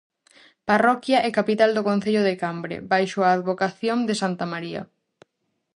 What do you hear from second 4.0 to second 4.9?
de santa María.